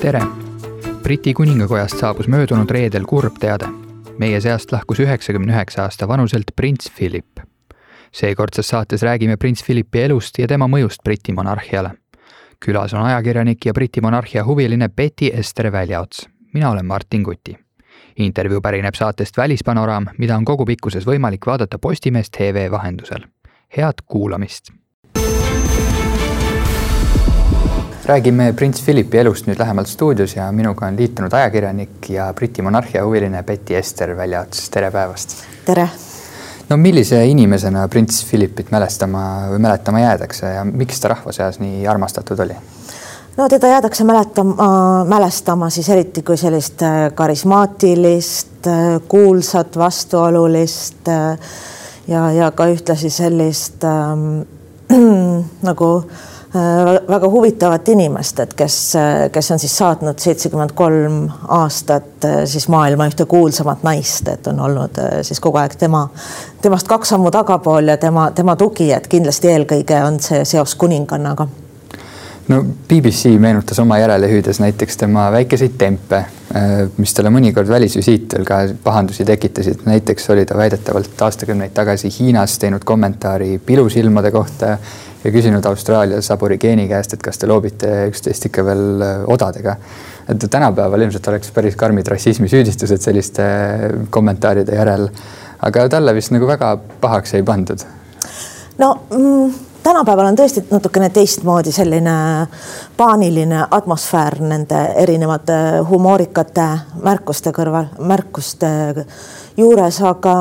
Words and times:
tere! 0.00 0.22
Briti 1.02 1.34
kuningakojast 1.34 1.98
saabus 1.98 2.28
möödunud 2.28 2.70
reedel 2.70 3.04
kurb 3.04 3.36
teade. 3.40 3.66
meie 4.18 4.40
seast 4.40 4.72
lahkus 4.72 5.00
üheksakümne 5.00 5.52
üheksa 5.52 5.82
aasta 5.82 6.08
vanuselt 6.08 6.44
prints 6.56 6.90
Philip. 6.96 7.40
seekordses 8.12 8.68
saates 8.68 9.02
räägime 9.02 9.36
prints 9.36 9.64
Philipi 9.64 10.02
elust 10.02 10.38
ja 10.38 10.48
tema 10.48 10.66
mõjust 10.66 11.04
Briti 11.04 11.32
monarhiale. 11.32 11.90
külas 12.64 12.94
on 12.94 13.02
ajakirjanik 13.02 13.66
ja 13.66 13.72
Briti 13.72 14.00
monarhia 14.00 14.44
huviline 14.44 14.88
Betty 14.88 15.30
Ester 15.32 15.72
Väljaots. 15.72 16.28
mina 16.54 16.70
olen 16.70 16.86
Martin 16.86 17.24
Kuti. 17.24 17.58
intervjuu 18.16 18.60
pärineb 18.60 18.94
saatest 18.94 19.36
Välispanoraam, 19.36 20.06
mida 20.18 20.36
on 20.36 20.44
kogu 20.44 20.64
pikkuses 20.64 21.06
võimalik 21.06 21.46
vaadata 21.46 21.78
Postimees 21.78 22.30
tv 22.30 22.70
vahendusel. 22.70 23.20
head 23.76 23.94
kuulamist 24.06 24.80
räägime 28.10 28.52
prints 28.52 28.82
Philippi 28.82 29.18
elust 29.20 29.46
nüüd 29.46 29.58
lähemalt 29.60 29.86
stuudios 29.86 30.32
ja 30.34 30.48
minuga 30.52 30.88
on 30.88 30.96
liitunud 30.98 31.32
ajakirjanik 31.38 32.08
ja 32.10 32.24
Briti 32.34 32.62
monarhia 32.62 33.04
huviline 33.06 33.42
Betty 33.46 33.76
Ester 33.78 34.16
Väljaots, 34.18 34.64
tere 34.74 34.88
päevast! 34.90 35.36
tere! 35.66 35.84
no 36.68 36.76
millise 36.76 37.20
inimesena 37.30 37.84
prints 37.88 38.24
Philippit 38.26 38.72
mälestama 38.74 39.22
või 39.52 39.62
mäletama 39.62 40.02
jäädakse 40.02 40.50
ja 40.56 40.64
miks 40.66 40.98
ta 41.00 41.12
rahva 41.12 41.34
seas 41.36 41.60
nii 41.62 41.86
armastatud 41.86 42.42
oli? 42.42 42.56
no 43.36 43.46
teda 43.48 43.70
jäädakse 43.76 44.04
mäletama, 44.04 44.70
mälestama 45.06 45.70
siis 45.70 45.92
eriti 45.94 46.26
kui 46.26 46.40
sellist 46.40 46.82
äh, 46.82 46.96
karismaatilist, 47.14 48.66
äh, 48.66 48.88
kuulsat, 49.08 49.78
vastuolulist 49.78 51.12
äh, 51.14 51.54
ja, 52.08 52.26
ja 52.40 52.50
ka 52.50 52.66
ühtlasi 52.74 53.10
sellist 53.20 53.86
ähm, 53.86 54.42
nagu 55.70 55.92
Äh, 56.02 56.29
väga 57.08 57.28
huvitavat 57.28 57.88
inimest, 57.88 58.40
et 58.40 58.54
kes, 58.58 58.76
kes 59.32 59.50
on 59.50 59.58
siis 59.58 59.76
saatnud 59.78 60.18
seitsekümmend 60.18 60.74
kolm 60.74 61.28
aastat 61.48 62.24
äh, 62.26 62.42
siis 62.44 62.68
maailma 62.68 63.06
ühte 63.06 63.26
kuulsamat 63.30 63.84
naist, 63.86 64.28
et 64.28 64.46
on 64.50 64.60
olnud 64.60 64.98
äh, 64.98 65.20
siis 65.22 65.40
kogu 65.40 65.60
aeg 65.62 65.76
tema, 65.78 66.08
temast 66.62 66.90
kaks 66.90 67.14
sammu 67.14 67.30
tagapool 67.30 67.94
ja 67.94 67.96
tema, 67.96 68.30
tema 68.34 68.56
tugi, 68.56 68.90
et 68.92 69.06
kindlasti 69.06 69.52
eelkõige 69.52 70.02
on 70.04 70.18
see 70.20 70.44
seos 70.44 70.74
kuningannaga 70.74 71.46
no 72.50 72.64
BBC 72.88 73.30
meenutas 73.38 73.78
oma 73.78 74.00
järele 74.00 74.26
hüüdes 74.30 74.58
näiteks 74.58 74.96
tema 75.04 75.28
väikeseid 75.30 75.76
tempe, 75.78 76.24
mis 76.96 77.14
talle 77.14 77.30
mõnikord 77.30 77.68
välisvisiitil 77.70 78.42
ka 78.48 78.58
pahandusi 78.84 79.24
tekitasid. 79.24 79.84
näiteks 79.86 80.30
oli 80.34 80.46
ta 80.46 80.56
väidetavalt 80.58 81.22
aastakümneid 81.22 81.70
tagasi 81.74 82.10
Hiinas 82.18 82.58
teinud 82.58 82.84
kommentaari 82.84 83.60
pilusilmade 83.66 84.30
kohta 84.34 84.78
ja 85.24 85.32
küsinud 85.32 85.64
Austraalias 85.68 86.30
aborigeeni 86.32 86.88
käest, 86.88 87.14
et 87.14 87.22
kas 87.22 87.38
te 87.38 87.48
loobite 87.50 87.90
üksteist 88.10 88.48
ikka 88.48 88.64
veel 88.64 89.04
äh, 89.04 89.22
odadega. 89.28 89.76
et 90.28 90.44
tänapäeval 90.50 91.00
ilmselt 91.00 91.28
oleks 91.28 91.50
päris 91.50 91.76
karmid 91.76 92.08
rassismisüüdistused 92.08 93.02
selliste 93.02 93.46
kommentaaride 94.10 94.76
järel, 94.76 95.08
aga 95.66 95.88
talle 95.88 96.14
vist 96.14 96.30
nagu 96.30 96.46
väga 96.46 96.76
pahaks 97.00 97.34
ei 97.34 97.42
pandud. 97.42 97.84
no 98.78 98.94
mm, 99.10 99.52
tänapäeval 99.82 100.30
on 100.30 100.38
tõesti 100.38 100.64
natukene 100.70 101.10
teistmoodi 101.10 101.72
selline 101.72 102.14
paaniline 102.96 103.64
atmosfäär 103.70 104.40
nende 104.40 104.80
erinevate 105.02 105.56
humoorikate 105.88 106.68
märkuste 107.02 107.52
kõrval, 107.56 107.90
märkuste 107.98 108.70
juures, 109.60 110.00
aga 110.06 110.34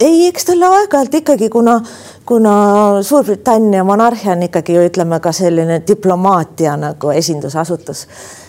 ei, 0.00 0.28
eks 0.28 0.48
talle 0.50 0.70
aeg-ajalt 0.78 1.18
ikkagi, 1.20 1.50
kuna, 1.52 1.78
kuna 2.26 2.54
Suurbritannia 3.02 3.84
monarhia 3.84 4.32
on 4.32 4.46
ikkagi 4.48 4.78
ju 4.78 4.86
ütleme 4.88 5.20
ka 5.20 5.32
selline 5.32 5.82
diplomaatia 5.86 6.76
nagu 6.80 7.12
esindusasutus 7.14 8.06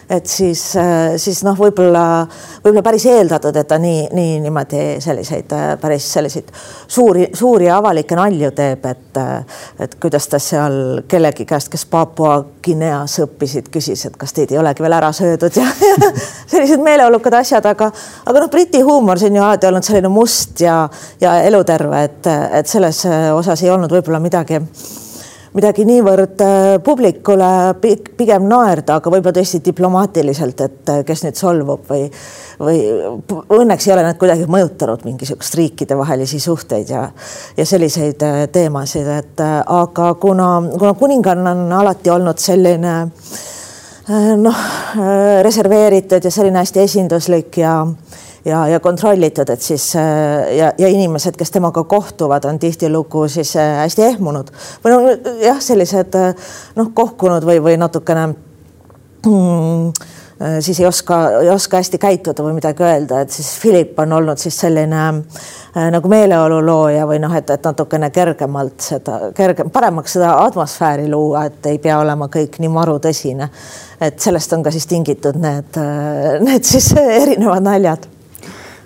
et 0.10 0.26
siis, 0.26 0.76
äh, 0.78 1.16
siis 1.18 1.42
noh, 1.46 1.56
võib-olla, 1.58 2.26
võib-olla 2.64 2.84
päris 2.86 3.06
eeldatud, 3.10 3.56
et 3.58 3.68
ta 3.68 3.78
nii, 3.82 4.08
nii 4.14 4.40
niimoodi 4.44 4.84
selliseid 5.02 5.54
äh, 5.56 5.64
päris 5.82 6.08
selliseid 6.14 6.52
suuri, 6.88 7.28
suuri 7.34 7.70
avalikke 7.74 8.18
nalju 8.18 8.52
teeb, 8.56 8.86
et, 8.86 9.20
äh, 9.22 9.62
et 9.82 9.96
kuidas 10.02 10.28
ta 10.30 10.40
seal 10.42 11.02
kellegi 11.10 11.48
käest, 11.50 11.72
kes 11.74 11.88
Papua 11.90 12.38
Guineas 12.66 13.18
õppisid, 13.26 13.72
küsis, 13.74 14.06
et 14.06 14.18
kas 14.18 14.36
teid 14.36 14.54
ei 14.54 14.62
olegi 14.62 14.86
veel 14.86 14.98
ära 14.98 15.12
söödud 15.16 15.58
ja, 15.58 15.66
ja 15.66 16.12
sellised 16.52 16.84
meeleolukad 16.86 17.40
asjad, 17.42 17.66
aga, 17.72 17.90
aga 18.26 18.44
noh, 18.46 18.52
Briti 18.54 18.84
huumor, 18.86 19.20
see 19.22 19.34
on 19.34 19.40
ju 19.40 19.48
alati 19.48 19.72
olnud 19.72 19.90
selline 19.90 20.12
must 20.14 20.62
ja, 20.62 20.84
ja 21.22 21.40
eluterve, 21.48 22.06
et, 22.12 22.30
et 22.62 22.70
selles 22.70 23.02
osas 23.34 23.66
ei 23.66 23.74
olnud 23.74 23.98
võib-olla 23.98 24.22
midagi 24.22 24.62
midagi 25.56 25.86
niivõrd 25.88 26.42
äh, 26.44 26.64
publikule 26.84 27.48
pigem 27.80 28.48
naerda, 28.50 29.00
aga 29.00 29.12
võib-olla 29.12 29.38
tõesti 29.38 29.62
diplomaatiliselt, 29.64 30.64
et 30.66 30.92
äh, 30.92 31.02
kes 31.08 31.24
nüüd 31.24 31.40
solvub 31.40 31.86
või, 31.90 32.10
või 32.60 32.82
õnneks 33.56 33.88
ei 33.88 33.94
ole 33.96 34.04
nad 34.04 34.20
kuidagi 34.20 34.50
mõjutanud 34.52 35.06
mingisugust 35.08 35.56
riikidevahelisi 35.60 36.42
suhteid 36.44 36.92
ja, 36.92 37.06
ja 37.56 37.68
selliseid 37.68 38.26
äh, 38.28 38.42
teemasid, 38.52 39.08
et 39.16 39.46
aga 39.46 40.12
kuna, 40.20 40.50
kuna 40.76 40.94
kuninganna 41.00 41.56
on 41.56 41.78
alati 41.80 42.12
olnud 42.12 42.42
selline 42.42 42.96
noh, 44.38 44.66
reserveeritud 45.42 46.28
ja 46.28 46.32
selline 46.32 46.60
hästi 46.62 46.84
esinduslik 46.84 47.58
ja 47.58 47.80
ja, 48.46 48.68
ja 48.68 48.80
kontrollitud, 48.80 49.50
et 49.50 49.62
siis 49.62 49.96
äh, 49.96 50.58
ja, 50.58 50.72
ja 50.78 50.88
inimesed, 50.88 51.38
kes 51.38 51.52
temaga 51.52 51.84
kohtuvad, 51.84 52.46
on 52.46 52.60
tihtilugu 52.60 53.28
siis 53.28 53.56
äh, 53.56 53.78
hästi 53.84 54.10
ehmunud 54.12 54.52
või 54.84 54.94
noh, 54.94 55.32
jah, 55.42 55.62
sellised 55.62 56.18
äh, 56.20 56.52
noh, 56.76 56.94
kohkunud 56.94 57.46
või, 57.46 57.58
või 57.64 57.80
natukene 57.82 58.28
mm, 59.26 59.92
siis 60.60 60.80
ei 60.80 60.86
oska, 60.86 61.20
ei 61.42 61.50
oska 61.50 61.80
hästi 61.80 61.98
käituda 61.98 62.44
või 62.44 62.58
midagi 62.58 62.84
öelda, 62.84 63.22
et 63.24 63.32
siis 63.32 63.54
Philip 63.62 64.00
on 64.04 64.14
olnud 64.14 64.38
siis 64.38 64.58
selline 64.62 65.04
äh, 65.08 65.90
nagu 65.96 66.12
meeleolu 66.12 66.62
looja 66.66 67.10
või 67.10 67.22
noh, 67.24 67.34
et, 67.34 67.50
et 67.50 67.66
natukene 67.66 68.12
kergemalt 68.14 68.78
seda, 68.92 69.20
kergem, 69.36 69.74
paremaks 69.74 70.20
seda 70.20 70.36
atmosfääri 70.46 71.10
luua, 71.10 71.48
et 71.50 71.72
ei 71.72 71.80
pea 71.82 71.98
olema 72.04 72.30
kõik 72.30 72.60
nii 72.62 72.74
marutõsine. 72.78 73.50
et 74.02 74.20
sellest 74.20 74.54
on 74.54 74.64
ka 74.64 74.76
siis 74.76 74.86
tingitud 74.86 75.40
need, 75.42 75.80
need 76.46 76.68
siis 76.68 76.94
erinevad 77.24 77.66
naljad 77.66 78.12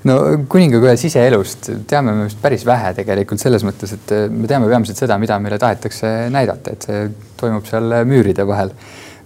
no 0.08 0.16
kuningakoja 0.50 0.96
siseelust 1.00 1.72
teame 1.90 2.14
me 2.16 2.28
vist 2.30 2.40
päris 2.42 2.64
vähe 2.68 2.94
tegelikult 2.98 3.42
selles 3.42 3.66
mõttes, 3.68 3.94
et 3.98 4.16
äh, 4.16 4.26
me 4.32 4.48
teame 4.48 4.70
peamiselt 4.72 5.02
seda, 5.02 5.18
mida 5.22 5.40
meile 5.44 5.60
tahetakse 5.60 6.14
näidata, 6.32 6.76
et 6.76 6.88
see 6.88 7.06
toimub 7.40 7.68
seal 7.68 8.02
müüride 8.08 8.46
vahel. 8.48 8.72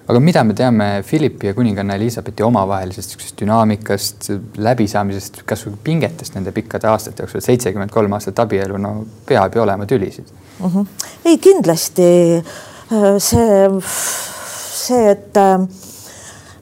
aga 0.04 0.20
mida 0.20 0.44
me 0.44 0.54
teame 0.54 0.88
Philippi 1.08 1.48
ja 1.48 1.54
kuninganna 1.56 1.96
Elizabethi 1.96 2.44
omavahelisest 2.44 3.14
niisugusest 3.14 3.38
dünaamikast, 3.40 4.32
läbisaamisest, 4.58 5.44
kasvõi 5.48 5.78
pingetest 5.84 6.36
nende 6.36 6.52
pikkade 6.52 6.90
aastate 6.92 7.24
jooksul, 7.24 7.46
seitsekümmend 7.46 7.94
kolm 7.94 8.18
aastat 8.18 8.42
abielu, 8.44 8.82
no 8.82 9.06
peab 9.30 9.56
ju 9.56 9.64
olema 9.64 9.86
tülisid 9.88 10.28
mm. 10.60 10.66
-hmm. 10.66 11.08
ei, 11.26 11.38
kindlasti 11.38 12.10
äh, 12.42 13.08
see, 13.20 13.70
see, 13.84 15.10
et 15.12 15.38
äh, 15.38 15.68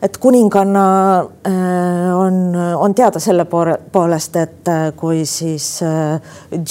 et 0.01 0.17
kuninganna 0.17 1.19
äh, 1.19 2.17
on, 2.17 2.56
on 2.75 2.95
teada 2.95 3.19
selle 3.19 3.45
poolest, 3.91 4.35
et 4.35 4.67
äh, 4.67 4.88
kui 4.97 5.25
siis 5.29 5.67
äh, 5.85 6.17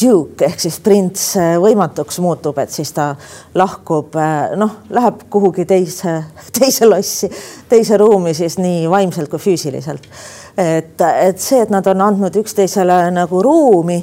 duke 0.02 0.48
ehk 0.48 0.60
siis 0.60 0.80
prints 0.82 1.26
võimatuks 1.62 2.18
muutub, 2.24 2.58
et 2.58 2.74
siis 2.74 2.90
ta 2.96 3.12
lahkub, 3.54 4.18
noh, 4.58 4.76
läheb 4.90 5.22
kuhugi 5.30 5.66
teise, 5.70 6.16
teise 6.58 6.90
lossi, 6.90 7.30
teise 7.70 8.00
ruumi 8.02 8.34
siis 8.34 8.58
nii 8.58 8.88
vaimselt 8.90 9.30
kui 9.30 9.42
füüsiliselt. 9.42 10.10
et, 10.58 10.98
et 10.98 11.38
see, 11.38 11.62
et 11.62 11.70
nad 11.70 11.86
on 11.86 12.02
andnud 12.10 12.34
üksteisele 12.42 13.04
nagu 13.14 13.42
ruumi, 13.42 14.00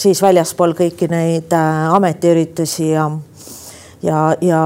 siis 0.00 0.22
väljaspool 0.24 0.72
kõiki 0.78 1.10
neid 1.12 1.52
ametiüritusi 1.52 2.94
ja 2.94 3.10
ja, 4.02 4.34
ja 4.40 4.62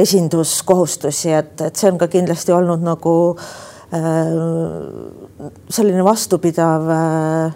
esinduskohustusi, 0.00 1.32
et, 1.32 1.60
et 1.60 1.76
see 1.76 1.90
on 1.92 1.98
ka 1.98 2.08
kindlasti 2.10 2.52
olnud 2.54 2.82
nagu 2.84 3.14
äh, 3.94 4.32
selline 5.70 6.04
vastupidav 6.04 6.90
äh,, 6.92 7.54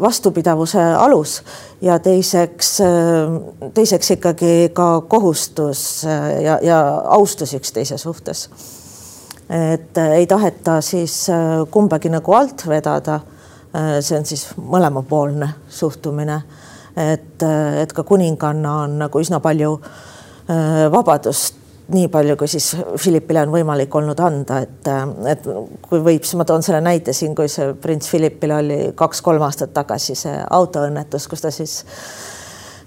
vastupidavuse 0.00 0.82
alus 0.98 1.40
ja 1.82 1.98
teiseks 1.98 2.74
äh,, 2.84 3.72
teiseks 3.74 4.14
ikkagi 4.18 4.70
ka 4.76 4.90
kohustus 5.08 6.04
ja, 6.44 6.58
ja 6.62 6.80
austus 7.16 7.54
üksteise 7.54 7.98
suhtes. 7.98 8.48
et 9.48 9.98
ei 9.98 10.26
taheta 10.26 10.80
siis 10.80 11.26
kumbagi 11.70 12.08
nagu 12.08 12.32
alt 12.32 12.66
vedada. 12.68 13.20
see 14.00 14.18
on 14.18 14.26
siis 14.28 14.46
mõlemapoolne 14.56 15.48
suhtumine, 15.68 16.42
et, 16.96 17.42
et 17.82 17.92
ka 17.92 18.02
kuninganna 18.04 18.74
on 18.82 18.98
nagu 19.00 19.20
üsna 19.20 19.40
palju 19.40 19.78
Äh, 19.80 20.11
vabadust 20.92 21.62
nii 21.92 22.08
palju, 22.08 22.36
kui 22.36 22.48
siis 22.48 22.72
Philippile 22.96 23.42
on 23.42 23.52
võimalik 23.52 23.94
olnud 23.98 24.20
anda, 24.22 24.60
et, 24.62 24.86
äh, 24.88 25.32
et 25.32 25.46
kui 25.88 26.00
võib, 26.00 26.22
siis 26.24 26.38
ma 26.38 26.46
toon 26.48 26.62
selle 26.62 26.80
näite 26.84 27.12
siin, 27.16 27.34
kui 27.34 27.48
see 27.52 27.72
prints 27.74 28.10
Philippil 28.10 28.54
oli 28.56 28.78
kaks-kolm 28.96 29.42
aastat 29.42 29.74
tagasi 29.74 30.16
see 30.18 30.36
autoõnnetus, 30.50 31.26
kus 31.28 31.44
ta 31.44 31.50
siis 31.50 31.82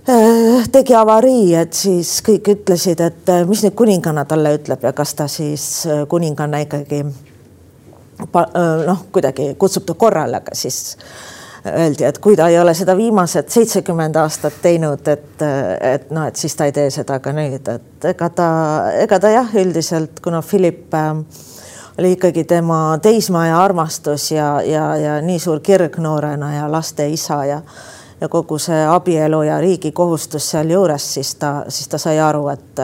äh, 0.09 0.65
tegi 0.71 0.95
avarii, 0.95 1.53
et 1.59 1.73
siis 1.73 2.17
kõik 2.25 2.49
ütlesid, 2.55 3.03
et 3.03 3.31
mis 3.49 3.63
nüüd 3.65 3.75
kuninganna 3.75 4.25
talle 4.25 4.55
ütleb 4.57 4.83
ja 4.87 4.93
kas 4.93 5.13
ta 5.13 5.27
siis 5.27 5.85
kuninganna 6.09 6.63
ikkagi 6.65 7.03
noh, 8.85 9.07
kuidagi 9.11 9.53
kutsub 9.59 9.83
ta 9.85 9.93
korrale, 9.99 10.39
aga 10.39 10.55
siis 10.55 10.95
öeldi, 11.65 12.03
et 12.05 12.17
kui 12.21 12.35
ta 12.37 12.47
ei 12.51 12.59
ole 12.59 12.73
seda 12.77 12.95
viimased 12.97 13.49
seitsekümmend 13.49 14.15
aastat 14.21 14.61
teinud, 14.61 15.07
et, 15.07 15.41
et 15.81 16.11
noh, 16.13 16.27
et 16.29 16.35
siis 16.35 16.55
ta 16.55 16.69
ei 16.69 16.75
tee 16.75 16.89
seda 16.93 17.19
ka 17.23 17.33
nüüd, 17.35 17.67
et 17.71 18.07
ega 18.11 18.29
ta, 18.29 18.47
ega 19.01 19.19
ta 19.19 19.33
jah, 19.33 19.51
üldiselt 19.61 20.21
kuna 20.23 20.41
Philip 20.45 20.93
äh, 20.93 21.11
oli 21.99 22.11
ikkagi 22.11 22.43
tema 22.43 22.99
teismeaja 23.01 23.59
armastus 23.63 24.31
ja, 24.31 24.61
ja, 24.61 24.95
ja 24.95 25.19
nii 25.21 25.39
suur 25.39 25.59
kirg 25.59 25.97
noorena 25.97 26.53
ja 26.53 26.71
laste 26.71 27.07
isa 27.09 27.45
ja 27.45 27.61
ja 28.21 28.29
kogu 28.29 28.55
see 28.59 28.85
abielu 28.87 29.41
ja 29.43 29.57
riigi 29.61 29.91
kohustus 29.91 30.47
sealjuures, 30.51 31.13
siis 31.13 31.35
ta, 31.35 31.65
siis 31.67 31.87
ta 31.91 31.97
sai 31.99 32.19
aru, 32.19 32.47
et, 32.47 32.79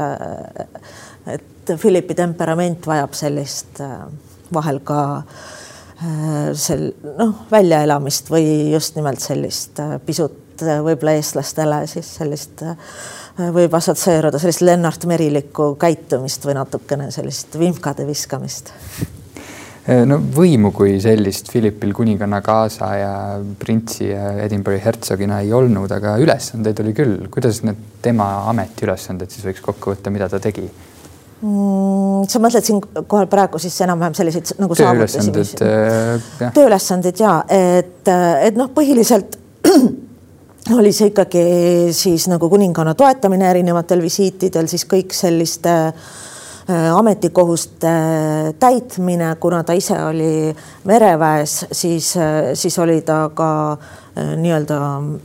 et 1.28 1.72
Philippi 1.80 2.16
temperament 2.16 2.88
vajab 2.88 3.14
sellist 3.16 3.80
vahel 4.54 4.82
ka 4.84 5.22
sel 6.58 6.88
noh, 7.18 7.44
väljaelamist 7.52 8.32
või 8.34 8.72
just 8.72 8.96
nimelt 8.98 9.22
sellist 9.22 9.82
pisut 10.06 10.62
võib-olla 10.62 11.14
eestlastele 11.18 11.84
siis 11.90 12.10
sellist 12.20 12.64
võib 13.54 13.74
assotsieeruda 13.78 14.42
sellist 14.42 14.66
Lennart 14.66 15.06
Merilikku 15.10 15.76
käitumist 15.82 16.46
või 16.46 16.58
natukene 16.58 17.12
sellist 17.14 17.58
vimkade 17.62 18.06
viskamist 18.10 18.74
Äh, 19.90 20.04
no 20.06 20.20
võimu 20.22 20.70
kui 20.76 21.00
sellist 21.02 21.48
Philippil 21.50 21.90
kuninganna 21.98 22.38
kaasa 22.46 22.90
ja 23.00 23.14
printsi 23.60 24.12
ja 24.12 24.28
Edinburghi 24.44 24.82
hertsogina 24.84 25.40
ei 25.42 25.50
olnud, 25.58 25.90
aga 25.96 26.20
ülesandeid 26.22 26.84
oli 26.84 26.94
küll. 26.94 27.16
kuidas 27.34 27.64
need 27.66 27.80
tema 28.06 28.28
ametiülesanded 28.52 29.34
siis 29.34 29.48
võiks 29.48 29.64
kokku 29.66 29.96
võtta, 29.96 30.14
mida 30.14 30.30
ta 30.30 30.38
tegi 30.44 30.68
mm,? 31.42 32.30
sa 32.30 32.42
mõtled 32.44 32.68
siinkohal 32.68 33.28
praegu 33.32 33.62
siis 33.62 33.76
enam-vähem 33.86 34.16
selliseid 34.18 34.54
nagu 34.62 34.78
tööülesanded, 34.78 35.66
äh, 35.66 36.54
tööülesanded 36.56 37.22
ja 37.22 37.36
et, 37.50 38.08
et 38.48 38.58
noh, 38.60 38.72
põhiliselt 38.76 39.38
oli 40.80 40.94
see 40.96 41.12
ikkagi 41.12 41.46
siis 41.98 42.28
nagu 42.32 42.50
kuninganna 42.50 42.94
toetamine 42.98 43.50
erinevatel 43.50 44.04
visiitidel, 44.04 44.70
siis 44.72 44.86
kõik 44.90 45.16
selliste 45.18 45.78
äh, 45.90 46.12
Äh, 46.70 46.94
ametikohuste 46.94 47.88
äh, 47.88 48.54
täitmine, 48.60 49.36
kuna 49.40 49.64
ta 49.64 49.74
ise 49.74 49.96
oli 50.04 50.56
mereväes, 50.86 51.66
siis, 51.72 52.18
äh, 52.18 52.54
siis 52.54 52.80
oli 52.80 53.02
ta 53.02 53.32
ka 53.34 53.78
nii-öelda 54.16 54.78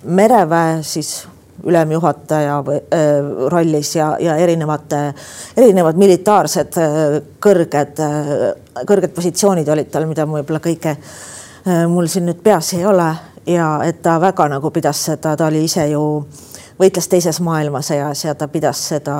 mereväe 0.05 0.79
siis 0.83 1.27
ülemjuhataja 1.64 2.58
äh, 2.58 3.06
rollis 3.53 3.94
ja, 3.97 4.17
ja 4.20 4.37
erinevate, 4.37 5.14
erinevad 5.56 5.97
militaarsed 5.97 6.81
kõrged, 7.41 8.03
kõrged 8.87 9.14
positsioonid 9.17 9.69
olid 9.69 9.91
tal, 9.91 10.06
mida 10.11 10.26
võib-olla 10.29 10.61
kõike 10.61 10.97
mul 11.91 12.06
siin 12.06 12.29
nüüd 12.29 12.44
peas 12.44 12.73
ei 12.76 12.85
ole 12.87 13.08
ja 13.50 13.70
et 13.82 13.99
ta 14.03 14.20
väga 14.23 14.47
nagu 14.53 14.70
pidas 14.70 15.00
seda, 15.08 15.35
ta 15.37 15.49
oli 15.49 15.64
ise 15.67 15.88
ju 15.91 16.03
äh, 16.20 16.44
võitles 16.81 17.08
teises 17.08 17.41
maailmasõjas 17.44 18.25
ja 18.25 18.35
ta 18.35 18.49
pidas 18.52 18.81
seda 18.93 19.17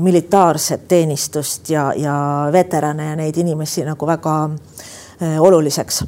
militaarset 0.00 0.86
teenistust 0.88 1.70
ja, 1.70 1.90
ja 1.96 2.16
veterane 2.52 3.10
ja 3.10 3.16
neid 3.20 3.36
inimesi 3.36 3.84
nagu 3.86 4.08
väga 4.08 4.36
äh, 4.48 5.36
oluliseks. 5.40 6.04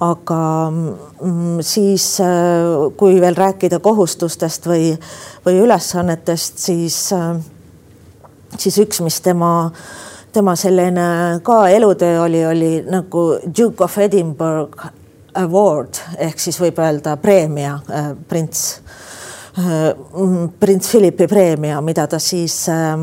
Aga 0.00 0.40
mm, 0.70 1.60
siis, 1.66 2.06
äh, 2.20 2.86
kui 2.96 3.20
veel 3.20 3.36
rääkida 3.38 3.80
kohustustest 3.82 4.66
või, 4.66 4.92
või 5.46 5.60
ülesannetest, 5.64 6.58
siis, 6.58 6.98
äh, 7.16 7.36
siis 8.58 8.78
üks, 8.82 9.02
mis 9.04 9.20
tema 9.20 9.52
tema 10.32 10.54
selline 10.56 11.40
ka 11.44 11.66
elutöö 11.68 12.22
oli, 12.22 12.38
oli 12.46 12.70
nagu 12.88 13.34
Duke 13.44 13.84
of 13.84 13.98
Edinburgh 14.00 14.86
Award 15.36 16.00
ehk 16.24 16.40
siis 16.40 16.56
võib 16.60 16.78
öelda 16.80 17.18
preemia 17.20 17.74
äh, 17.92 18.14
prints 18.28 18.80
Äh, 19.58 19.94
prints 20.60 20.90
Philippi 20.90 21.26
preemia, 21.26 21.80
mida 21.80 22.06
ta 22.08 22.16
siis 22.18 22.68
äh, 22.72 22.96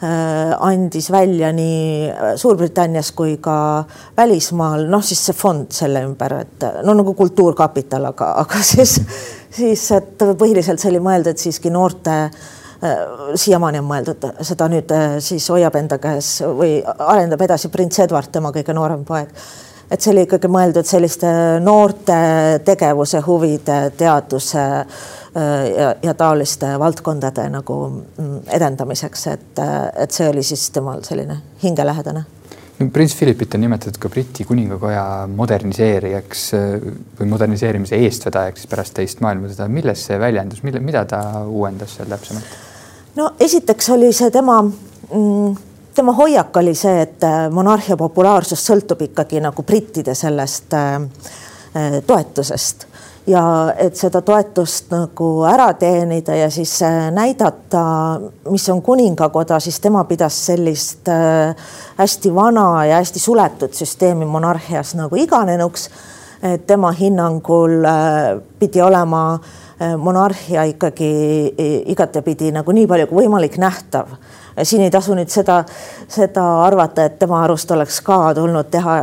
andis 0.00 1.10
välja 1.12 1.50
nii 1.52 2.36
Suurbritannias 2.40 3.10
kui 3.12 3.34
ka 3.42 3.84
välismaal, 4.16 4.86
noh 4.88 5.02
siis 5.04 5.20
see 5.28 5.36
fond 5.36 5.68
selle 5.76 6.00
ümber, 6.06 6.38
et 6.40 6.64
no 6.86 6.94
nagu 6.96 7.12
kultuurkapital, 7.14 8.08
aga, 8.12 8.30
aga 8.44 8.62
siis, 8.72 8.96
siis 9.52 9.84
et 9.96 10.24
põhiliselt 10.40 10.80
see 10.80 10.92
oli 10.94 11.04
mõeldud 11.04 11.40
siiski 11.40 11.72
noorte 11.74 12.16
siiamaani 13.36 13.82
on 13.82 13.88
mõeldud, 13.90 14.24
seda 14.48 14.70
nüüd 14.72 14.92
siis 15.20 15.50
hoiab 15.52 15.74
enda 15.76 15.98
käes 16.00 16.38
või 16.48 16.78
arendab 16.80 17.42
edasi 17.44 17.68
prints 17.68 18.00
Edward, 18.00 18.32
tema 18.32 18.54
kõige 18.56 18.72
noorem 18.72 19.04
poeg. 19.04 19.28
et 19.90 20.00
see 20.00 20.14
oli 20.14 20.22
ikkagi 20.24 20.48
mõeldud 20.48 20.88
selliste 20.88 21.28
noorte 21.60 22.16
tegevuse, 22.64 23.20
huvide, 23.26 23.90
teaduse 23.98 24.62
äh, 24.64 24.86
Äh, 24.88 25.19
ja, 25.34 25.94
ja 26.02 26.14
taoliste 26.14 26.72
valdkondade 26.78 27.44
nagu 27.52 27.76
mm, 27.90 28.40
edendamiseks, 28.50 29.26
et, 29.30 29.62
et 29.94 30.10
see 30.10 30.26
oli 30.28 30.42
siis 30.42 30.64
temal 30.74 31.04
selline 31.06 31.36
hingelähedane 31.62 32.24
prints 32.88 33.16
Philipit 33.16 33.54
on 33.54 33.60
nimetatud 33.60 33.98
ka 34.00 34.08
Briti 34.08 34.44
kuningakoja 34.44 35.28
moderniseerijaks 35.36 36.44
äh, 36.54 36.60
või 37.20 37.28
moderniseerimise 37.28 37.98
eestvedajaks 38.06 38.66
pärast 38.70 38.94
teist 38.96 39.20
maailmasõda. 39.20 39.68
milles 39.68 40.04
see 40.06 40.18
väljendus, 40.20 40.62
mille, 40.62 40.80
mida 40.80 41.04
ta 41.04 41.20
uuendas 41.44 41.98
seal 41.98 42.08
täpsemalt? 42.08 42.54
no 43.16 43.32
esiteks 43.40 43.90
oli 43.90 44.12
see 44.16 44.30
tema 44.30 44.62
mm, 44.62 45.56
tema 45.94 46.14
hoiak 46.16 46.56
oli 46.56 46.74
see, 46.74 47.02
et 47.02 47.24
äh, 47.26 47.48
monarhia 47.52 47.96
populaarsus 48.00 48.64
sõltub 48.70 49.02
ikkagi 49.10 49.42
nagu 49.44 49.62
brittide 49.62 50.14
sellest 50.14 50.74
äh, 50.78 51.00
toetusest 52.06 52.86
ja 53.26 53.42
et 53.78 53.96
seda 53.98 54.22
toetust 54.24 54.90
nagu 54.92 55.28
ära 55.48 55.70
teenida 55.78 56.36
ja 56.36 56.50
siis 56.50 56.72
äh, 56.82 57.10
näidata, 57.14 57.82
mis 58.50 58.68
on 58.72 58.82
kuningakoda, 58.82 59.60
siis 59.60 59.80
tema 59.80 60.04
pidas 60.04 60.38
sellist 60.46 61.08
äh, 61.08 61.54
hästi 61.98 62.34
vana 62.34 62.84
ja 62.86 63.00
hästi 63.00 63.20
suletud 63.20 63.76
süsteemi 63.76 64.26
monarhias 64.26 64.94
nagu 64.94 65.16
iganenuks. 65.16 65.90
et 66.42 66.66
tema 66.66 66.92
hinnangul 66.92 67.84
äh, 67.84 68.40
pidi 68.58 68.82
olema 68.82 69.38
monarhia 69.98 70.64
ikkagi 70.68 71.54
igatepidi 71.86 72.50
nagu 72.52 72.72
nii 72.72 72.86
palju 72.86 73.06
kui 73.06 73.24
võimalik 73.24 73.56
nähtav. 73.58 74.08
siin 74.62 74.82
ei 74.82 74.90
tasu 74.90 75.14
nüüd 75.14 75.28
seda, 75.28 75.64
seda 76.08 76.44
arvata, 76.64 77.04
et 77.04 77.18
tema 77.18 77.44
arust 77.44 77.70
oleks 77.70 78.00
ka 78.00 78.34
tulnud 78.34 78.68
teha 78.70 78.96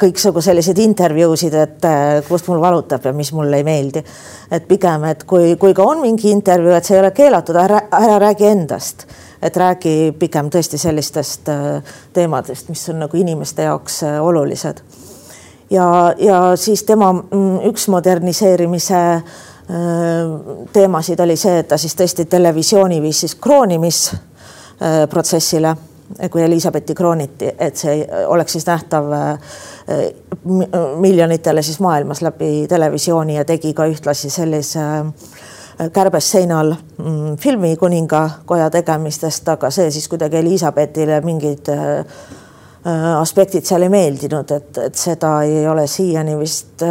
kõiksugu 0.00 0.40
selliseid 0.42 0.78
intervjuusid, 0.82 1.54
et 1.54 1.84
äh, 1.88 2.22
kust 2.28 2.48
mul 2.48 2.60
valutab 2.62 3.04
ja 3.04 3.12
mis 3.16 3.32
mulle 3.32 3.56
ei 3.60 3.64
meeldi. 3.64 4.04
et 4.50 4.68
pigem, 4.68 5.04
et 5.04 5.24
kui, 5.24 5.56
kui 5.56 5.74
ka 5.74 5.82
on 5.82 6.00
mingi 6.00 6.30
intervjuu, 6.30 6.72
et 6.74 6.84
see 6.84 6.96
ei 6.96 7.00
ole 7.02 7.10
keelatud, 7.10 7.56
ära, 7.56 7.80
ära 7.92 8.18
räägi 8.22 8.46
endast, 8.46 9.06
et 9.42 9.56
räägi 9.56 10.14
pigem 10.18 10.50
tõesti 10.50 10.78
sellistest 10.78 11.48
äh, 11.52 11.82
teemadest, 12.12 12.68
mis 12.68 12.88
on 12.92 12.98
nagu 13.04 13.16
inimeste 13.16 13.62
jaoks 13.62 14.02
äh, 14.02 14.24
olulised. 14.24 14.76
ja, 15.70 16.14
ja 16.18 16.56
siis 16.56 16.82
tema 16.84 17.12
mm, 17.12 17.58
üks 17.70 17.88
moderniseerimise 17.88 19.22
teemasid 20.72 21.20
oli 21.24 21.36
see, 21.40 21.58
et 21.62 21.68
ta 21.68 21.76
siis 21.80 21.94
tõesti 21.96 22.24
televisiooni 22.28 23.00
viis 23.00 23.20
siis 23.24 23.34
kroonimisprotsessile 23.40 25.76
kui 26.30 26.42
Elizabethi 26.42 26.94
krooniti, 26.94 27.48
et 27.58 27.76
see 27.76 28.04
oleks 28.30 28.52
siis 28.54 28.66
nähtav 28.66 29.08
miljonitele 31.00 31.62
siis 31.62 31.80
maailmas 31.80 32.22
läbi 32.22 32.66
televisiooni 32.68 33.36
ja 33.36 33.44
tegi 33.44 33.72
ka 33.74 33.86
ühtlasi 33.90 34.30
sellise 34.30 34.80
äh, 34.80 35.90
kärbes 35.92 36.30
seinal 36.30 36.74
mm, 36.98 37.36
filmi 37.36 37.76
kuningakoja 37.76 38.70
tegemistest, 38.70 39.48
aga 39.48 39.70
see 39.74 39.90
siis 39.90 40.08
kuidagi 40.08 40.38
Elizabethile 40.38 41.20
mingid 41.24 41.68
äh, 41.72 41.98
äh, 42.86 43.08
aspektid 43.18 43.66
seal 43.66 43.86
ei 43.86 43.92
meeldinud, 43.92 44.54
et, 44.54 44.78
et 44.86 44.98
seda 44.98 45.36
ei 45.46 45.66
ole 45.68 45.86
siiani 45.90 46.36
vist, 46.38 46.84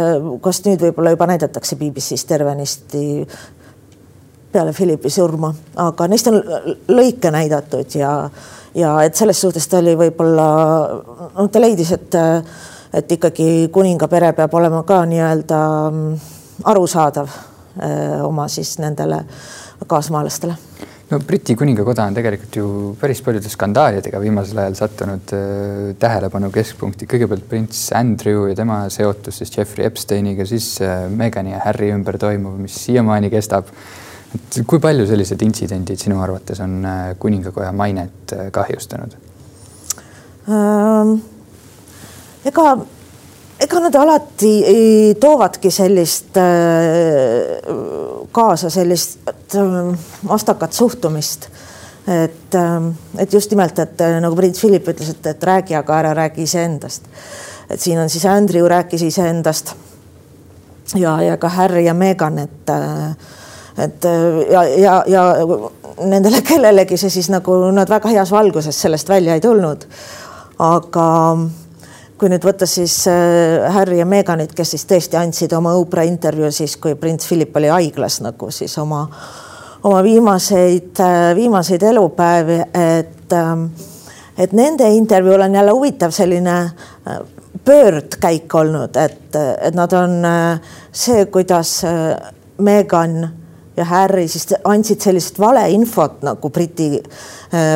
kas 0.44 0.62
nüüd 0.66 0.84
võib-olla 0.88 1.14
juba 1.14 1.28
näidatakse 1.32 1.78
BBC-s 1.80 2.28
tervenisti 2.28 3.04
peale 4.54 4.72
Philippi 4.72 5.10
surma, 5.10 5.50
aga 5.82 6.08
neist 6.10 6.30
on 6.30 6.38
lõike 6.94 7.32
näidatud 7.34 7.98
ja, 7.98 8.12
ja 8.74 8.94
et 9.04 9.18
selles 9.18 9.40
suhtes 9.40 9.66
ta 9.68 9.80
oli 9.82 9.96
võib-olla, 9.98 10.46
noh, 11.34 11.50
ta 11.50 11.62
leidis, 11.62 11.92
et 11.98 12.22
et 12.94 13.10
ikkagi 13.10 13.68
kuningapere 13.74 14.30
peab 14.38 14.52
olema 14.54 14.84
ka 14.86 15.00
nii-öelda 15.10 15.60
mm, 15.90 16.18
arusaadav 16.70 17.32
eh, 17.82 18.20
oma 18.22 18.46
siis 18.48 18.76
nendele 18.78 19.18
kaasmaalastele 19.90 20.54
no 21.10 21.20
Briti 21.20 21.54
kuningakoda 21.58 22.06
on 22.08 22.16
tegelikult 22.16 22.56
ju 22.56 22.68
päris 23.00 23.20
paljude 23.24 23.50
skandaalidega 23.52 24.20
viimasel 24.22 24.62
ajal 24.62 24.78
sattunud 24.78 25.34
äh, 25.36 25.90
tähelepanu 26.00 26.50
keskpunkti. 26.54 27.08
kõigepealt 27.10 27.48
prints 27.50 27.86
Andrew 27.96 28.48
ja 28.48 28.56
tema 28.58 28.84
seotus 28.92 29.42
siis 29.42 29.52
Jeffrey 29.56 29.86
Epsteiniga, 29.86 30.46
siis 30.48 30.76
äh, 30.82 31.04
Megani 31.10 31.54
ja 31.54 31.60
Harry 31.66 31.90
ümber 31.94 32.18
toimuv, 32.18 32.56
mis 32.62 32.78
siiamaani 32.86 33.30
kestab. 33.34 33.68
Et 34.34 34.58
kui 34.66 34.80
palju 34.82 35.06
sellised 35.06 35.42
intsidendid 35.46 36.00
sinu 36.00 36.20
arvates 36.22 36.60
on 36.64 36.80
äh, 36.84 37.04
kuningakoja 37.18 37.72
mainet 37.72 38.34
kahjustanud 38.52 39.16
ähm,? 40.48 41.16
ega, 42.44 42.76
ega 43.60 43.84
nad 43.86 44.00
alati 44.00 44.54
toovadki 45.20 45.70
sellist 45.72 46.36
kaasa 48.34 48.70
sellist 48.70 49.56
vastakat 50.28 50.72
suhtumist 50.72 51.48
et, 52.08 52.56
et 53.18 53.32
just 53.32 53.50
nimelt, 53.50 53.78
et 53.78 54.04
nagu 54.20 54.36
prints 54.36 54.60
Philip 54.60 54.88
ütles, 54.92 55.14
et, 55.14 55.26
et 55.32 55.48
räägi, 55.48 55.76
aga 55.78 55.98
ära 56.02 56.12
räägi 56.16 56.44
iseendast. 56.44 57.08
et 57.70 57.80
siin 57.80 57.98
on 57.98 58.10
siis 58.12 58.26
Andrew 58.28 58.66
rääkis 58.68 59.02
iseendast 59.02 59.72
ja, 60.94 61.22
ja 61.22 61.36
ka 61.36 61.48
Harry 61.48 61.84
ja 61.84 61.94
Meghan, 61.94 62.38
et, 62.38 62.70
et 63.78 64.06
ja, 64.50 64.62
ja, 64.78 64.94
ja 65.06 65.22
nendele 66.04 66.42
kellelegi 66.46 66.98
see 67.00 67.10
siis 67.10 67.30
nagu 67.32 67.56
nad 67.74 67.90
väga 67.90 68.12
heas 68.14 68.30
valguses 68.30 68.78
sellest 68.80 69.08
välja 69.08 69.34
ei 69.34 69.42
tulnud. 69.42 69.86
aga 70.58 71.06
kui 72.18 72.30
nüüd 72.30 72.44
võtta 72.46 72.66
siis 72.70 72.94
äh, 73.10 73.64
Harry 73.74 73.98
ja 73.98 74.06
Meghanit, 74.08 74.54
kes 74.56 74.74
siis 74.74 74.86
tõesti 74.88 75.18
andsid 75.18 75.52
oma 75.56 75.74
Oprah 75.78 76.06
intervjuu 76.06 76.50
siis, 76.54 76.76
kui 76.80 76.94
prints 76.98 77.28
Philip 77.28 77.56
oli 77.58 77.72
haiglas 77.72 78.20
nagu 78.24 78.50
siis 78.54 78.76
oma, 78.78 79.02
oma 79.82 80.02
viimaseid, 80.06 80.94
äh, 81.02 81.28
viimaseid 81.36 81.82
elupäevi, 81.90 82.60
et, 82.70 83.34
ähm, 83.34 83.66
et 84.38 84.54
nende 84.56 84.88
intervjuul 84.94 85.46
on 85.48 85.58
jälle 85.58 85.74
huvitav 85.74 86.14
selline 86.14 86.58
äh, 86.62 87.18
pöördkäik 87.64 88.54
olnud, 88.54 88.96
et, 88.96 89.36
et 89.36 89.74
nad 89.74 89.92
on 89.96 90.18
see, 90.92 91.26
kuidas 91.32 91.78
Meghan 92.58 93.28
ja 93.76 93.84
Harry 93.84 94.28
siis 94.28 94.54
andsid 94.64 95.00
sellist 95.00 95.38
valeinfot 95.38 96.22
nagu 96.22 96.50
Briti, 96.50 97.02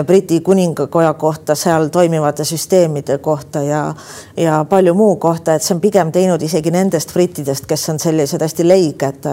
Briti 0.06 0.40
kuningakoja 0.40 1.14
kohta, 1.14 1.54
seal 1.54 1.88
toimivate 1.88 2.44
süsteemide 2.44 3.18
kohta 3.18 3.62
ja, 3.62 3.94
ja 4.36 4.64
palju 4.68 4.94
muu 4.94 5.16
kohta, 5.16 5.54
et 5.54 5.62
see 5.62 5.74
on 5.74 5.80
pigem 5.82 6.12
teinud 6.12 6.42
isegi 6.42 6.70
nendest 6.74 7.12
brittidest, 7.14 7.66
kes 7.66 7.88
on 7.90 7.98
sellised 7.98 8.42
hästi 8.42 8.68
leiged 8.68 9.28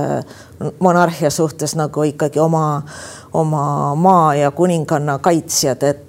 monarhia 0.80 1.30
suhtes 1.30 1.76
nagu 1.76 2.04
ikkagi 2.04 2.40
oma, 2.40 2.82
oma 3.34 3.96
maa 3.96 4.36
ja 4.36 4.52
kuninganna 4.52 5.20
kaitsjad, 5.20 5.84
et 5.84 6.02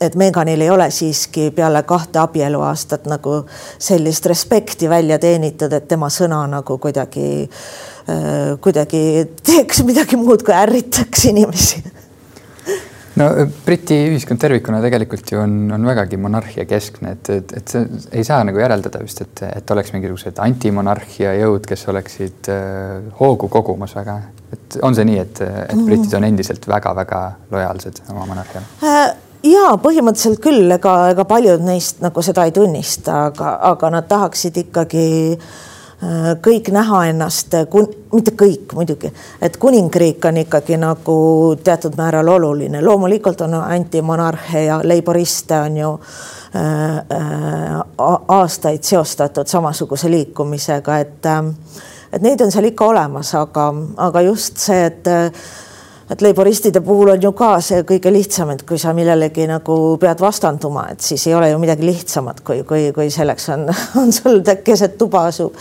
et 0.00 0.14
Meganil 0.16 0.60
ei 0.64 0.70
ole 0.70 0.86
siiski 0.90 1.50
peale 1.50 1.82
kahte 1.82 2.18
abieluaastat 2.18 3.04
nagu 3.06 3.42
sellist 3.78 4.26
respekti 4.26 4.88
välja 4.88 5.18
teenitud, 5.20 5.72
et 5.72 5.88
tema 5.88 6.08
sõna 6.08 6.38
nagu 6.48 6.78
kuidagi, 6.80 7.26
äh, 7.44 7.93
kuidagi 8.60 9.00
teeks 9.40 9.80
midagi 9.88 10.18
muud, 10.20 10.42
kui 10.44 10.52
ärritaks 10.52 11.24
inimesi 11.30 11.80
no 13.20 13.28
Briti 13.64 13.96
ühiskond 14.10 14.40
tervikuna 14.42 14.80
tegelikult 14.82 15.32
ju 15.32 15.40
on, 15.42 15.56
on 15.74 15.86
vägagi 15.86 16.18
monarhia 16.20 16.66
keskne, 16.68 17.14
et, 17.16 17.30
et, 17.30 17.56
et 17.60 17.74
see 17.74 17.84
ei 18.20 18.26
saa 18.26 18.42
nagu 18.46 18.58
järeldada 18.60 19.02
vist, 19.02 19.22
et, 19.24 19.44
et 19.48 19.74
oleks 19.74 19.92
mingisugused 19.94 20.40
antimonarhia 20.42 21.34
jõud, 21.38 21.66
kes 21.68 21.86
oleksid 21.92 22.50
äh, 22.52 23.12
hoogu 23.20 23.50
kogumas 23.52 23.94
väga. 23.98 24.20
et 24.54 24.78
on 24.82 24.94
see 24.94 25.06
nii, 25.08 25.20
et, 25.22 25.44
et 25.44 25.84
britid 25.86 26.16
on 26.18 26.26
endiselt 26.26 26.66
väga-väga 26.70 27.20
lojaalsed 27.54 28.02
oma 28.10 28.26
monarhiale 28.30 28.66
äh,? 28.82 29.04
ja 29.44 29.74
põhimõtteliselt 29.76 30.40
küll, 30.42 30.66
ega, 30.72 30.96
ega 31.12 31.26
paljud 31.28 31.62
neist 31.62 32.02
nagu 32.02 32.22
seda 32.24 32.46
ei 32.48 32.54
tunnista, 32.56 33.26
aga, 33.30 33.58
aga 33.74 33.90
nad 33.98 34.08
tahaksid 34.08 34.62
ikkagi 34.64 35.06
äh, 35.36 35.48
kõik 36.42 36.68
näha 36.74 37.00
ennast, 37.10 37.54
mitte 38.12 38.34
kõik 38.38 38.74
muidugi, 38.76 39.10
et 39.42 39.56
kuningriik 39.60 40.24
on 40.28 40.40
ikkagi 40.42 40.76
nagu 40.80 41.16
teatud 41.64 41.96
määral 41.98 42.28
oluline, 42.34 42.82
loomulikult 42.84 43.40
on 43.46 43.54
antimonarhe 43.60 44.64
ja 44.66 44.80
leiboriste 44.84 45.58
on 45.60 45.76
ju 45.76 45.90
äh, 46.56 46.96
äh, 46.98 47.80
aastaid 48.28 48.82
seostatud 48.82 49.46
samasuguse 49.50 50.10
liikumisega, 50.10 50.98
et 50.98 51.26
äh, 51.26 51.42
et 52.14 52.22
neid 52.22 52.40
on 52.44 52.52
seal 52.54 52.68
ikka 52.70 52.86
olemas, 52.92 53.34
aga, 53.38 53.68
aga 54.08 54.26
just 54.28 54.62
see, 54.62 54.86
et 54.86 55.14
et 56.10 56.20
leiboristide 56.20 56.82
puhul 56.84 57.14
on 57.14 57.22
ju 57.22 57.30
ka 57.32 57.54
see 57.64 57.80
kõige 57.88 58.12
lihtsam, 58.12 58.50
et 58.52 58.62
kui 58.68 58.78
sa 58.78 58.92
millelegi 58.96 59.46
nagu 59.48 59.76
pead 60.00 60.20
vastanduma, 60.20 60.84
et 60.92 61.00
siis 61.00 61.24
ei 61.26 61.34
ole 61.34 61.48
ju 61.50 61.58
midagi 61.62 61.86
lihtsamat, 61.86 62.42
kui, 62.44 62.60
kui, 62.68 62.90
kui 62.94 63.08
selleks 63.10 63.48
on, 63.54 63.64
on 64.02 64.12
sul 64.12 64.42
keset 64.64 64.98
tuba 65.00 65.24
asub, 65.30 65.56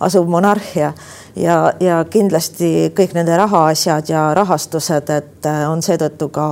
asub 0.00 0.28
monarhia 0.28 0.92
ja, 1.36 1.72
ja 1.80 2.04
kindlasti 2.10 2.92
kõik 2.96 3.14
nende 3.16 3.36
rahaasjad 3.36 4.10
ja 4.10 4.28
rahastused, 4.34 5.10
et 5.10 5.46
äh, 5.46 5.64
on 5.70 5.82
seetõttu 5.82 6.30
ka 6.34 6.50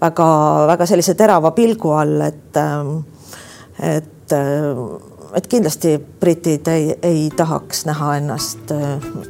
väga-väga 0.00 0.88
sellise 0.88 1.14
terava 1.18 1.52
pilgu 1.56 1.92
all, 1.96 2.20
et, 2.26 2.56
äh, 2.56 3.94
et, 3.96 4.34
äh, 4.36 4.82
et 5.36 5.46
kindlasti 5.46 5.98
britid 6.20 6.68
ei, 6.68 6.90
ei 7.02 7.30
tahaks 7.36 7.86
näha 7.86 8.16
ennast 8.22 8.74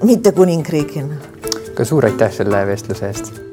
mitte 0.03 0.33
kuningriigina 0.33 1.21
ka 1.75 1.85
suur 1.85 2.09
aitäh 2.09 2.33
selle 2.35 2.67
vestluse 2.67 3.09
eest 3.09 3.50